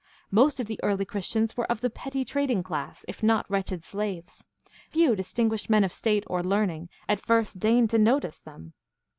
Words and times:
Most 0.31 0.59
of 0.59 0.65
the 0.65 0.79
early 0.81 1.05
Christians 1.05 1.55
were 1.55 1.69
of 1.71 1.81
the 1.81 1.89
petty 1.91 2.25
trading 2.25 2.63
class, 2.63 3.05
if 3.07 3.21
not 3.21 3.47
wretched 3.51 3.83
slaves. 3.83 4.47
Few 4.89 5.15
dis 5.15 5.31
tinguished 5.31 5.69
men 5.69 5.83
of 5.83 5.93
state 5.93 6.23
or 6.25 6.41
learning 6.43 6.89
at 7.07 7.19
first 7.19 7.59
deigned 7.59 7.91
to 7.91 7.99
notice 7.99 8.39
them. 8.39 8.73